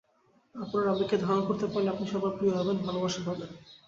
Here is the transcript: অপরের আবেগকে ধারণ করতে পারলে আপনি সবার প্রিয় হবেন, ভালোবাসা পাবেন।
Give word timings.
অপরের 0.55 0.87
আবেগকে 0.87 1.17
ধারণ 1.17 1.41
করতে 1.45 1.65
পারলে 1.67 1.89
আপনি 1.89 2.05
সবার 2.07 2.35
প্রিয় 2.37 2.53
হবেন, 2.55 2.77
ভালোবাসা 2.85 3.21
পাবেন। 3.25 3.49